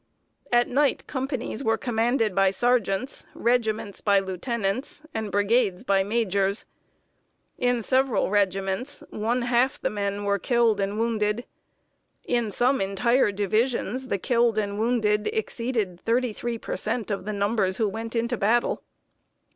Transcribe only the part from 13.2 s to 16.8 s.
divisions the killed and wounded exceeded thirty three per